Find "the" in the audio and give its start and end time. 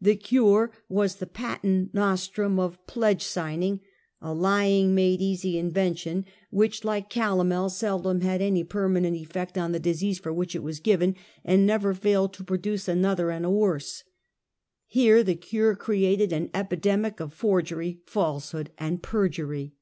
0.00-0.16, 1.14-1.26, 9.70-9.78, 15.22-15.36